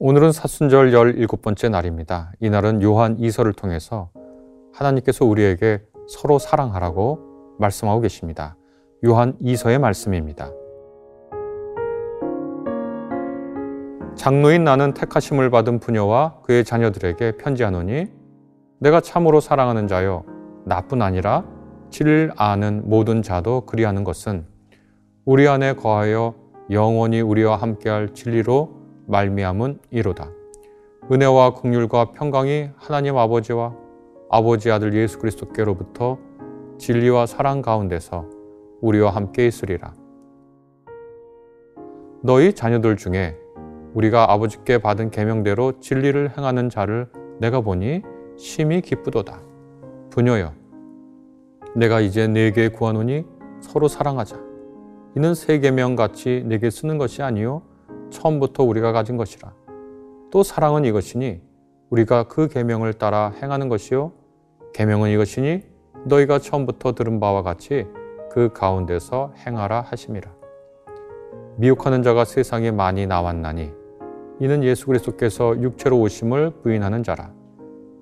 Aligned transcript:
오늘은 0.00 0.32
사순절 0.32 0.90
17번째 0.90 1.70
날입니다. 1.70 2.32
이날은 2.40 2.82
요한 2.82 3.16
이서를 3.20 3.52
통해서 3.52 4.10
하나님께서 4.72 5.24
우리에게 5.24 5.82
서로 6.08 6.40
사랑하라고 6.40 7.56
말씀하고 7.60 8.00
계십니다. 8.00 8.56
요한 9.06 9.36
이서의 9.40 9.78
말씀입니다. 9.78 10.50
장로인 14.16 14.64
나는 14.64 14.94
택하심을 14.94 15.50
받은 15.50 15.78
부녀와 15.78 16.40
그의 16.42 16.64
자녀들에게 16.64 17.36
편지하노니 17.36 18.06
내가 18.80 19.00
참으로 19.00 19.38
사랑하는 19.38 19.86
자여 19.86 20.24
나뿐 20.64 21.02
아니라 21.02 21.44
진리를 21.90 22.32
아는 22.36 22.82
모든 22.88 23.22
자도 23.22 23.60
그리하는 23.60 24.02
것은 24.02 24.44
우리 25.24 25.46
안에 25.46 25.74
거하여 25.74 26.34
영원히 26.70 27.20
우리와 27.20 27.54
함께할 27.56 28.12
진리로 28.14 28.83
말미암은 29.06 29.80
이로다. 29.90 30.30
은혜와 31.10 31.54
긍휼과 31.54 32.12
평강이 32.12 32.70
하나님 32.76 33.18
아버지와 33.18 33.74
아버지 34.30 34.70
아들 34.70 34.94
예수 34.94 35.18
그리스도께로부터 35.18 36.18
진리와 36.78 37.26
사랑 37.26 37.62
가운데서 37.62 38.28
우리와 38.80 39.10
함께 39.10 39.46
있으리라. 39.46 39.94
너희 42.22 42.54
자녀들 42.54 42.96
중에 42.96 43.36
우리가 43.92 44.32
아버지께 44.32 44.78
받은 44.78 45.10
계명대로 45.10 45.78
진리를 45.80 46.36
행하는 46.36 46.70
자를 46.70 47.08
내가 47.38 47.60
보니 47.60 48.02
심히 48.36 48.80
기쁘도다. 48.80 49.40
부녀여, 50.10 50.52
내가 51.76 52.00
이제 52.00 52.26
네게 52.26 52.68
구하노니 52.68 53.24
서로 53.60 53.88
사랑하자. 53.88 54.38
이는 55.16 55.34
세 55.34 55.58
계명 55.60 55.96
같이 55.96 56.42
네게 56.46 56.70
쓰는 56.70 56.98
것이 56.98 57.22
아니요 57.22 57.62
처음부터 58.14 58.62
우리가 58.62 58.92
가진 58.92 59.16
것이라. 59.16 59.52
또 60.30 60.42
사랑은 60.42 60.84
이것이니 60.84 61.42
우리가 61.90 62.24
그 62.24 62.48
계명을 62.48 62.94
따라 62.94 63.32
행하는 63.42 63.68
것이요 63.68 64.12
계명은 64.72 65.10
이것이니 65.10 65.62
너희가 66.06 66.38
처음부터 66.38 66.94
들은 66.94 67.20
바와 67.20 67.42
같이 67.42 67.86
그 68.30 68.52
가운데서 68.52 69.32
행하라 69.36 69.82
하심이라. 69.82 70.32
미혹하는 71.56 72.02
자가 72.02 72.24
세상에 72.24 72.70
많이 72.70 73.06
나왔나니 73.06 73.72
이는 74.40 74.64
예수 74.64 74.86
그리스도께서 74.86 75.60
육체로 75.60 76.00
오심을 76.00 76.50
부인하는 76.62 77.02
자라. 77.02 77.32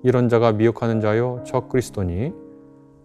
이런 0.03 0.29
자가 0.29 0.51
미혹하는 0.53 1.01
자요 1.01 1.41
저 1.45 1.67
그리스도니 1.67 2.33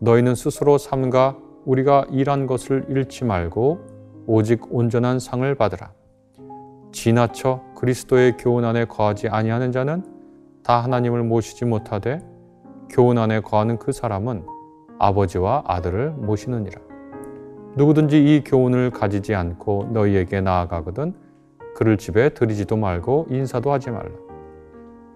너희는 0.01 0.35
스스로 0.35 0.79
삼가 0.79 1.37
우리가 1.65 2.07
일한 2.11 2.47
것을 2.47 2.87
잃지 2.89 3.25
말고 3.25 3.79
오직 4.27 4.75
온전한 4.75 5.19
상을 5.19 5.55
받으라. 5.55 5.98
지나쳐 6.93 7.63
그리스도의 7.77 8.37
교훈 8.37 8.65
안에 8.65 8.87
거하지 8.87 9.29
아니하는 9.29 9.73
자는 9.73 10.03
다 10.63 10.83
하나님을 10.83 11.23
모시지 11.23 11.65
못하되 11.65 12.23
교훈 12.91 13.19
안에 13.19 13.41
거하는 13.41 13.79
그 13.79 13.93
사람은 13.93 14.45
아버지와 14.99 15.65
아들을 15.67 16.11
모시느니라. 16.13 16.81
누구든지 17.77 18.19
이 18.19 18.43
교훈을 18.45 18.91
가지지 18.91 19.35
않고 19.35 19.91
너희에게 19.93 20.41
나아가거든 20.41 21.15
그를 21.75 21.97
집에 21.97 22.31
들이지도 22.31 22.77
말고 22.77 23.27
인사도 23.31 23.71
하지 23.71 23.91
말라. 23.91 24.11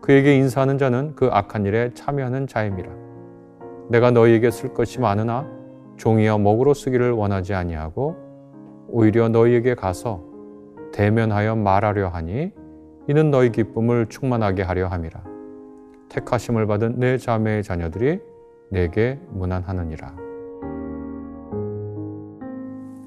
그에게 0.00 0.36
인사하는 0.36 0.78
자는 0.78 1.14
그 1.16 1.28
악한 1.32 1.66
일에 1.66 1.90
참여하는 1.94 2.46
자임이라. 2.46 2.90
내가 3.88 4.10
너희에게 4.10 4.50
쓸 4.50 4.72
것이 4.74 5.00
많으나 5.00 5.46
종이와 5.96 6.38
먹으로 6.38 6.74
쓰기를 6.74 7.12
원하지 7.12 7.54
아니하고 7.54 8.16
오히려 8.88 9.28
너희에게 9.28 9.74
가서 9.74 10.31
대면하여 10.92 11.56
말하려 11.56 12.08
하니 12.08 12.52
이는 13.08 13.30
너희 13.30 13.50
기쁨을 13.50 14.06
충만하게 14.08 14.62
하려 14.62 14.88
함이라. 14.88 15.24
택하심을 16.08 16.66
받은 16.66 16.98
내 16.98 17.18
자매의 17.18 17.62
자녀들이 17.62 18.20
내게 18.70 19.18
문안하느니라. 19.30 20.14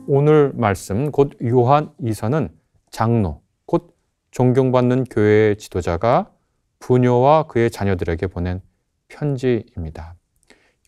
오늘 0.07 0.51
말씀 0.55 1.11
곧 1.11 1.31
요한 1.43 1.91
이서는 1.99 2.49
장로 2.91 3.41
곧 3.65 3.95
존경받는 4.31 5.05
교회의 5.05 5.57
지도자가 5.57 6.31
부녀와 6.79 7.47
그의 7.47 7.71
자녀들에게 7.71 8.27
보낸 8.27 8.61
편지입니다. 9.07 10.15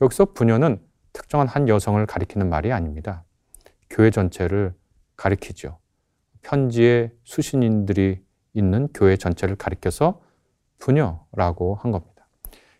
여기서 0.02 0.34
부녀는 0.34 0.80
특정한 1.14 1.48
한 1.48 1.68
여성을 1.68 2.06
가리키는 2.06 2.50
말이 2.50 2.72
아닙니다. 2.72 3.24
교회 3.90 4.12
전체를 4.12 4.74
가리키죠. 5.16 5.80
편지에 6.48 7.12
수신인들이 7.26 8.24
있는 8.54 8.88
교회 8.94 9.18
전체를 9.18 9.58
가리켜서 9.58 10.22
부녀라고 10.80 11.76
한 11.76 11.92
겁니다. 11.92 12.26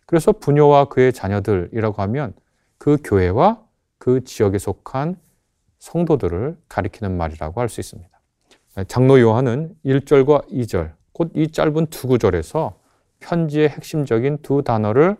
그래서 0.06 0.32
부녀와 0.32 0.86
그의 0.86 1.12
자녀들이라고 1.12 2.00
하면 2.02 2.32
그 2.78 2.96
교회와 3.04 3.62
그 3.98 4.24
지역에 4.24 4.56
속한 4.58 5.20
성도들을 5.78 6.56
가리키는 6.68 7.14
말이라고 7.16 7.60
할 7.60 7.68
수 7.68 7.80
있습니다. 7.80 8.08
장로 8.86 9.20
요한은 9.20 9.76
1절과 9.84 10.48
2절, 10.48 10.94
곧 11.12 11.30
이 11.36 11.48
짧은 11.48 11.88
두 11.88 12.08
구절에서 12.08 12.80
편지의 13.20 13.68
핵심적인 13.68 14.38
두 14.40 14.62
단어를 14.62 15.16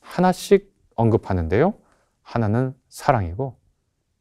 하나씩 0.00 0.74
언급하는데요. 0.96 1.74
하나는 2.22 2.74
사랑이고 2.88 3.56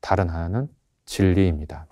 다른 0.01 0.29
하나는 0.29 0.67
진리입니다. 1.05 1.87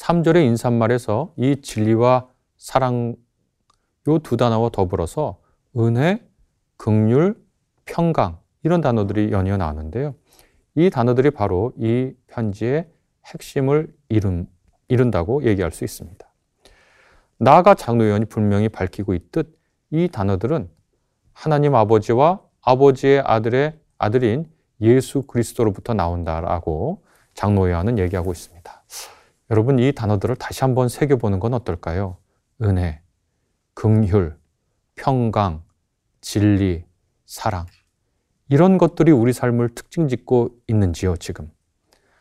3절의 0.00 0.46
인사말에서 0.46 1.34
이 1.36 1.60
진리와 1.60 2.28
사랑 2.56 3.16
요 4.08 4.18
두 4.18 4.36
단어와 4.38 4.70
더불어서 4.70 5.40
은혜, 5.76 6.26
극률, 6.78 7.36
평강 7.84 8.38
이런 8.62 8.80
단어들이 8.80 9.30
연이어 9.30 9.58
나오는데요. 9.58 10.14
이 10.74 10.88
단어들이 10.88 11.30
바로 11.30 11.72
이 11.76 12.12
편지의 12.28 12.88
핵심을 13.26 13.94
이룬, 14.08 14.48
이룬다고 14.88 15.44
얘기할 15.44 15.70
수 15.70 15.84
있습니다. 15.84 16.26
나아가 17.38 17.74
장로위원이 17.74 18.24
분명히 18.24 18.68
밝히고 18.70 19.12
있듯 19.14 19.58
이 19.90 20.08
단어들은 20.08 20.70
하나님 21.34 21.74
아버지와 21.74 22.40
아버지의 22.62 23.20
아들의 23.20 23.78
아들인 23.98 24.50
예수 24.80 25.22
그리스도로부터 25.22 25.92
나온다라고 25.92 27.04
장로위원은 27.34 27.98
얘기하고 27.98 28.32
있습니다. 28.32 28.82
여러분 29.50 29.80
이 29.80 29.92
단어들을 29.92 30.36
다시 30.36 30.60
한번 30.60 30.88
새겨보는 30.88 31.40
건 31.40 31.54
어떨까요? 31.54 32.16
은혜, 32.62 33.02
긍휼, 33.74 34.36
평강, 34.94 35.64
진리, 36.20 36.84
사랑. 37.26 37.66
이런 38.48 38.78
것들이 38.78 39.10
우리 39.10 39.32
삶을 39.32 39.70
특징 39.74 40.06
짓고 40.06 40.50
있는지요, 40.68 41.16
지금? 41.16 41.50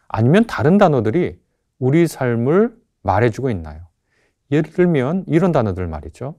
아니면 0.08 0.46
다른 0.46 0.78
단어들이 0.78 1.40
우리 1.78 2.08
삶을 2.08 2.76
말해주고 3.04 3.52
있나요? 3.52 3.88
예를 4.52 4.72
들면 4.72 5.26
이런 5.28 5.52
단어들 5.52 5.86
말이죠. 5.88 6.36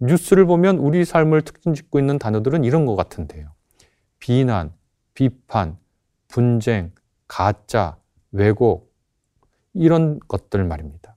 뉴스를 0.00 0.46
보면 0.46 0.78
우리 0.78 1.04
삶을 1.04 1.42
특징 1.42 1.74
짓고 1.74 1.98
있는 1.98 2.18
단어들은 2.18 2.62
이런 2.62 2.86
것 2.86 2.94
같은데요. 2.94 3.50
비난, 4.20 4.72
비판, 5.14 5.76
분쟁, 6.28 6.92
가짜, 7.26 7.96
왜곡, 8.30 8.87
이런 9.78 10.18
것들 10.28 10.64
말입니다. 10.64 11.16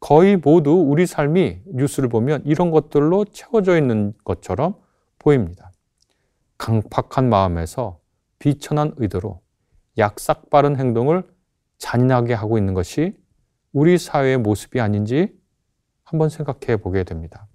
거의 0.00 0.36
모두 0.36 0.72
우리 0.72 1.06
삶이 1.06 1.62
뉴스를 1.66 2.08
보면 2.08 2.42
이런 2.44 2.70
것들로 2.70 3.24
채워져 3.26 3.78
있는 3.78 4.12
것처럼 4.24 4.74
보입니다. 5.18 5.72
강팍한 6.58 7.28
마음에서 7.28 8.00
비천한 8.38 8.92
의도로 8.96 9.40
약삭 9.96 10.50
빠른 10.50 10.76
행동을 10.76 11.22
잔인하게 11.78 12.34
하고 12.34 12.58
있는 12.58 12.74
것이 12.74 13.16
우리 13.72 13.98
사회의 13.98 14.38
모습이 14.38 14.80
아닌지 14.80 15.34
한번 16.04 16.28
생각해 16.28 16.76
보게 16.76 17.04
됩니다. 17.04 17.48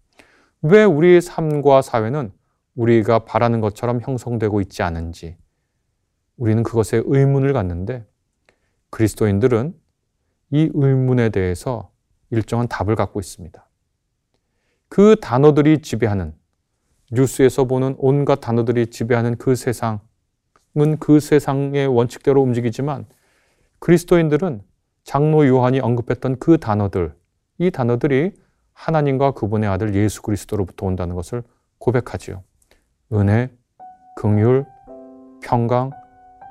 왜 0.61 0.83
우리의 0.83 1.21
삶과 1.21 1.81
사회는 1.81 2.31
우리가 2.75 3.19
바라는 3.25 3.61
것처럼 3.61 4.01
형성되고 4.01 4.61
있지 4.61 4.83
않은지 4.83 5.37
우리는 6.37 6.63
그것에 6.63 7.01
의문을 7.05 7.53
갖는데 7.53 8.05
그리스도인들은 8.89 9.75
이 10.51 10.69
의문에 10.73 11.29
대해서 11.29 11.91
일정한 12.29 12.67
답을 12.67 12.95
갖고 12.95 13.19
있습니다. 13.19 13.65
그 14.87 15.15
단어들이 15.21 15.81
지배하는 15.81 16.33
뉴스에서 17.11 17.65
보는 17.65 17.95
온갖 17.97 18.39
단어들이 18.39 18.87
지배하는 18.87 19.37
그 19.37 19.55
세상은 19.55 19.99
그 20.99 21.19
세상의 21.19 21.87
원칙대로 21.87 22.41
움직이지만 22.41 23.05
그리스도인들은 23.79 24.61
장로 25.03 25.47
요한이 25.47 25.79
언급했던 25.79 26.37
그 26.39 26.57
단어들, 26.57 27.15
이 27.57 27.71
단어들이 27.71 28.33
하나님과 28.73 29.31
그분의 29.31 29.69
아들 29.69 29.95
예수 29.95 30.21
그리스도로부터 30.21 30.85
온다는 30.85 31.15
것을 31.15 31.43
고백하지요. 31.79 32.43
은혜, 33.13 33.49
긍휼, 34.15 34.65
평강, 35.41 35.91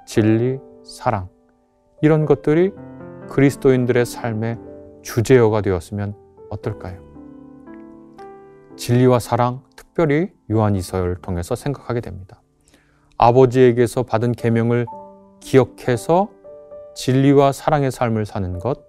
진리, 0.06 0.58
사랑. 0.84 1.28
이런 2.02 2.26
것들이 2.26 2.72
그리스도인들의 3.28 4.06
삶의 4.06 4.58
주제어가 5.02 5.60
되었으면 5.60 6.14
어떨까요? 6.50 7.00
진리와 8.76 9.18
사랑, 9.18 9.62
특별히 9.76 10.32
요한이서를 10.50 11.16
통해서 11.16 11.54
생각하게 11.54 12.00
됩니다. 12.00 12.40
아버지에게서 13.16 14.04
받은 14.04 14.32
계명을 14.32 14.86
기억해서 15.40 16.28
진리와 16.94 17.52
사랑의 17.52 17.90
삶을 17.90 18.26
사는 18.26 18.58
것, 18.58 18.80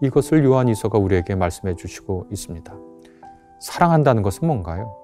이것을 0.00 0.44
요한이서가 0.44 0.98
우리에게 0.98 1.34
말씀해 1.34 1.76
주시고 1.76 2.28
있습니다. 2.30 2.74
사랑한다는 3.60 4.22
것은 4.22 4.46
뭔가요? 4.46 4.96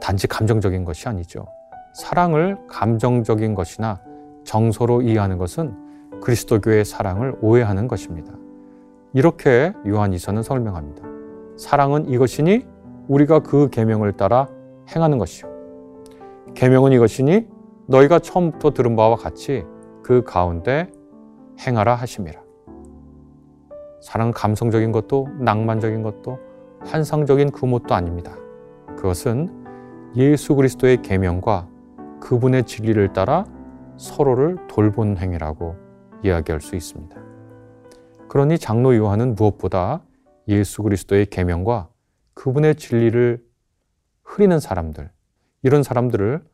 단지 0.00 0.26
감정적인 0.26 0.84
것이 0.84 1.08
아니죠. 1.08 1.46
사랑을 1.94 2.58
감정적인 2.68 3.54
것이나 3.54 4.00
정서로 4.44 5.02
이해하는 5.02 5.38
것은 5.38 5.83
그리스도교의 6.24 6.84
사랑을 6.84 7.36
오해하는 7.40 7.86
것입니다. 7.86 8.32
이렇게 9.12 9.72
요한이서는 9.86 10.42
설명합니다. 10.42 11.06
사랑은 11.56 12.08
이것이니 12.08 12.66
우리가 13.06 13.40
그 13.40 13.68
계명을 13.70 14.12
따라 14.12 14.48
행하는 14.94 15.18
것이요. 15.18 15.48
계명은 16.54 16.92
이것이니 16.92 17.46
너희가 17.86 18.18
처음부터 18.18 18.70
들은 18.70 18.96
바와 18.96 19.16
같이 19.16 19.64
그 20.02 20.22
가운데 20.24 20.90
행하라 21.60 21.94
하심이라. 21.94 22.40
사랑은 24.00 24.32
감성적인 24.32 24.92
것도 24.92 25.28
낭만적인 25.38 26.02
것도 26.02 26.38
환상적인 26.84 27.50
그것도 27.50 27.94
아닙니다. 27.94 28.34
그것은 28.96 29.64
예수 30.16 30.54
그리스도의 30.54 31.02
계명과 31.02 31.68
그분의 32.20 32.64
진리를 32.64 33.12
따라 33.12 33.44
서로를 33.96 34.58
돌보는 34.68 35.18
행위라고 35.18 35.83
이야기할 36.22 36.60
수 36.60 36.76
있습니다. 36.76 37.16
그러니 38.28 38.58
장로 38.58 38.94
요한은 38.96 39.34
무엇보다 39.34 40.02
예수 40.48 40.82
그리스도의 40.82 41.26
계명과 41.26 41.88
그분의 42.34 42.76
진리를 42.76 43.44
흐리는 44.22 44.58
사람들, 44.58 45.10
이런 45.62 45.82
사람들을 45.82 46.44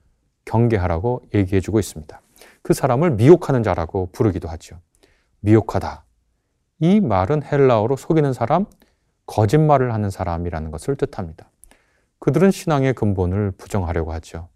경계하라고 0.44 1.22
얘기해 1.34 1.60
주고 1.60 1.78
있습니다. 1.78 2.20
그 2.62 2.74
사람을 2.74 3.12
미혹하는 3.12 3.62
자라고 3.62 4.10
부르기도 4.12 4.48
하죠. 4.48 4.80
미혹하다. 5.40 6.04
이 6.80 7.00
말은 7.00 7.42
헬라어로 7.42 7.96
속이는 7.96 8.32
사람, 8.32 8.66
거짓말을 9.26 9.92
하는 9.94 10.10
사람이라는 10.10 10.70
것을 10.70 10.96
뜻합니다. 10.96 11.50
그들은 12.18 12.50
신앙의 12.50 12.94
근본을 12.94 13.52
부정하려고 13.52 14.12
하죠. 14.12 14.48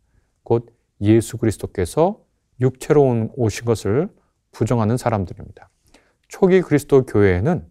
곧 0.42 0.74
예수 1.00 1.38
그리스도께서 1.38 2.20
육체로 2.60 3.30
오신 3.34 3.64
것을 3.64 4.08
부정하는 4.54 4.96
사람들입니다. 4.96 5.68
초기 6.28 6.62
그리스도 6.62 7.04
교회에는 7.04 7.66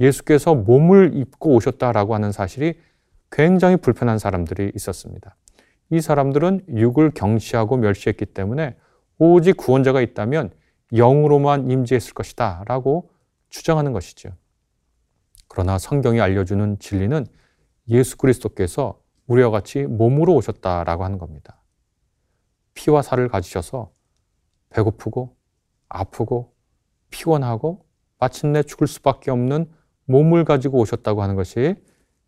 예수께서 0.00 0.54
몸을 0.54 1.12
입고 1.14 1.54
오셨다라고 1.54 2.14
하는 2.14 2.32
사실이 2.32 2.78
굉장히 3.30 3.76
불편한 3.76 4.18
사람들이 4.18 4.72
있었습니다. 4.74 5.36
이 5.90 6.00
사람들은 6.00 6.64
육을 6.68 7.12
경시하고 7.12 7.76
멸시했기 7.76 8.26
때문에 8.26 8.76
오직 9.18 9.56
구원자가 9.56 10.00
있다면 10.00 10.50
영으로만 10.92 11.70
임재했을 11.70 12.14
것이다 12.14 12.64
라고 12.66 13.10
주장하는 13.50 13.92
것이죠. 13.92 14.30
그러나 15.48 15.78
성경이 15.78 16.20
알려주는 16.20 16.78
진리는 16.78 17.26
예수 17.88 18.16
그리스도께서 18.16 19.00
우리와 19.26 19.50
같이 19.50 19.82
몸으로 19.82 20.34
오셨다라고 20.34 21.04
하는 21.04 21.18
겁니다. 21.18 21.62
피와 22.74 23.02
살을 23.02 23.28
가지셔서 23.28 23.92
배고프고 24.70 25.36
아프고 25.94 26.54
피곤하고 27.10 27.86
마침내 28.18 28.62
죽을 28.62 28.86
수밖에 28.86 29.30
없는 29.30 29.70
몸을 30.06 30.44
가지고 30.44 30.78
오셨다고 30.80 31.22
하는 31.22 31.36
것이 31.36 31.76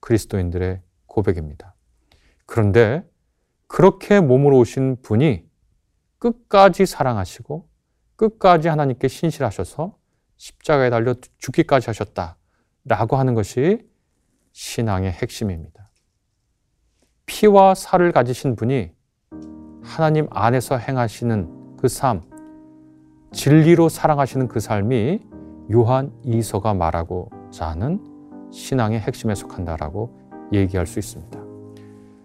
그리스도인들의 0.00 0.80
고백입니다. 1.06 1.74
그런데 2.46 3.04
그렇게 3.66 4.20
몸으로 4.20 4.58
오신 4.58 5.02
분이 5.02 5.44
끝까지 6.18 6.86
사랑하시고 6.86 7.68
끝까지 8.14 8.68
하나님께 8.68 9.08
신실하셔서 9.08 9.98
십자가에 10.36 10.90
달려 10.90 11.14
죽기까지 11.38 11.86
하셨다 11.86 12.36
라고 12.84 13.16
하는 13.16 13.34
것이 13.34 13.84
신앙의 14.52 15.10
핵심입니다. 15.10 15.90
피와 17.26 17.74
살을 17.74 18.12
가지신 18.12 18.54
분이 18.54 18.92
하나님 19.82 20.28
안에서 20.30 20.78
행하시는 20.78 21.76
그 21.76 21.88
삶, 21.88 22.22
진리로 23.37 23.91
사랑하시는 23.91 24.49
그 24.49 24.61
삶이 24.61 25.21
요한 25.71 26.11
이서가 26.25 26.73
말하고자 26.73 27.69
하는 27.69 28.00
신앙의 28.50 28.99
핵심에 29.00 29.35
속한다라고 29.35 30.11
얘기할 30.55 30.87
수 30.87 30.99
있습니다. 30.99 31.38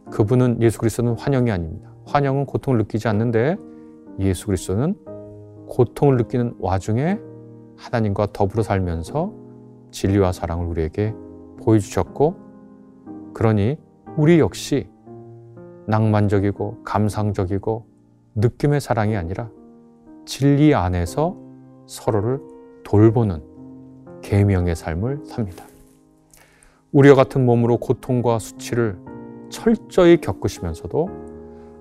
그분은 0.10 0.62
예수 0.62 0.80
그리스도는 0.80 1.20
환영이 1.20 1.52
아닙니다. 1.52 1.94
환영은 2.06 2.46
고통을 2.46 2.78
느끼지 2.80 3.10
않는데 3.10 3.58
예수 4.20 4.46
그리스도는 4.46 4.96
고통을 5.68 6.16
느끼는 6.16 6.56
와중에 6.60 7.20
하나님과 7.76 8.28
더불어 8.32 8.64
살면서 8.64 9.34
진리와 9.92 10.32
사랑을 10.32 10.66
우리에게 10.66 11.14
보여주셨고 11.62 12.36
그러니 13.34 13.78
우리 14.16 14.40
역시 14.40 14.88
낭만적이고 15.88 16.84
감상적이고 16.86 17.86
느낌의 18.36 18.80
사랑이 18.80 19.18
아니라 19.18 19.50
진리 20.26 20.74
안에서 20.74 21.36
서로를 21.88 22.40
돌보는 22.84 23.42
계명의 24.22 24.76
삶을 24.76 25.22
삽니다. 25.26 25.66
우리와 26.92 27.16
같은 27.16 27.46
몸으로 27.46 27.78
고통과 27.78 28.40
수치를 28.40 28.98
철저히 29.50 30.18
겪으시면서도 30.20 31.10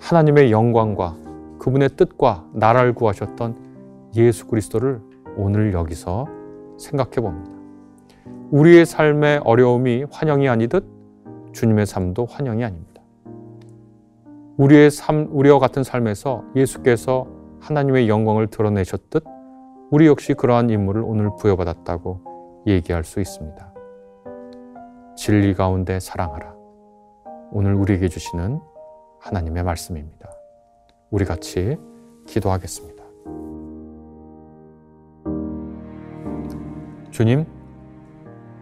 하나님의 0.01 0.51
영광과 0.51 1.17
그분의 1.59 1.91
뜻과 1.97 2.47
나라를 2.53 2.95
구하셨던 2.95 4.11
예수 4.17 4.47
그리스도를 4.47 5.01
오늘 5.37 5.73
여기서 5.73 6.27
생각해 6.79 7.17
봅니다. 7.17 7.53
우리의 8.51 8.87
삶의 8.87 9.43
어려움이 9.45 10.07
환영이 10.11 10.49
아니듯 10.49 10.85
주님의 11.53 11.87
삶도 11.87 12.27
환영이 12.27 12.65
아닙니다. 12.65 13.03
우리의 14.57 14.91
삶, 14.91 15.29
우리와 15.31 15.59
같은 15.59 15.83
삶에서 15.85 16.45
예수께서 16.57 17.27
하나님의 17.61 18.09
영광을 18.09 18.47
드러내셨듯 18.49 19.25
우리 19.91 20.07
역시 20.07 20.35
그러한 20.35 20.71
임무를 20.71 21.03
오늘 21.05 21.31
부여받았다고 21.39 22.65
얘기할 22.67 23.05
수 23.05 23.21
있습니다. 23.21 23.75
진리 25.17 25.55
가운데 25.55 26.01
사랑하라. 26.01 26.55
오늘 27.53 27.75
우리에게 27.75 28.09
주시는 28.09 28.61
하나님의 29.21 29.65
말씀입니다. 29.65 30.31
우리 31.11 31.25
같이 31.25 31.77
기도하겠습니다. 32.27 33.05
주님, 37.11 37.45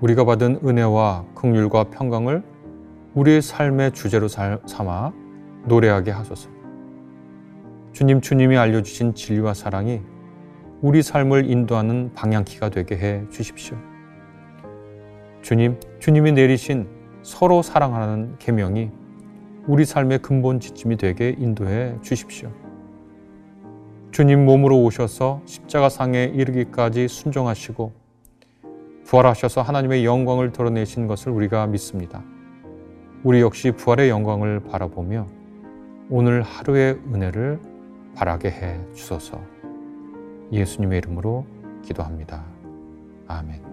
우리가 0.01 0.25
받은 0.25 0.61
은혜와 0.65 1.27
긍휼과 1.35 1.91
평강을 1.91 2.43
우리의 3.15 3.43
삶의 3.43 3.93
주제로 3.93 4.27
삼아 4.29 5.13
노래하게 5.67 6.11
하소서. 6.11 6.58
주님, 7.93 8.21
주님이 8.21 8.57
알려주신 8.57 9.15
진리와 9.15 9.55
사랑이 9.55 10.01
우리 10.81 11.03
삶을 11.03 11.51
인도하는 11.51 12.13
방향키가 12.15 12.69
되게 12.69 12.97
해 12.97 13.23
주십시오. 13.31 13.77
주님, 15.43 15.79
주님이 15.99 16.33
내리신 16.33 16.87
서로 17.23 17.63
사랑하는 17.63 18.37
계명이 18.39 18.91
우리 19.67 19.85
삶의 19.85 20.21
근본 20.21 20.61
지침이 20.61 20.97
되게 20.97 21.35
인도해 21.39 21.97
주십시오. 22.01 22.51
주님 24.11 24.45
몸으로 24.47 24.83
오셔서 24.83 25.43
십자가 25.45 25.89
상에 25.89 26.25
이르기까지 26.25 27.09
순종하시고 27.09 27.93
부활하셔서 29.05 29.63
하나님의 29.63 30.05
영광을 30.05 30.53
드러내신 30.53 31.07
것을 31.07 31.33
우리가 31.33 31.67
믿습니다. 31.67 32.23
우리 33.25 33.41
역시 33.41 33.73
부활의 33.73 34.09
영광을 34.09 34.61
바라보며 34.61 35.27
오늘 36.11 36.43
하루의 36.43 36.99
은혜를 37.13 37.59
바라게 38.19 38.51
해 38.51 38.81
주소서. 38.95 39.41
예수님의 40.51 40.99
이름으로 40.99 41.47
기도합니다. 41.85 42.45
아멘. 43.29 43.68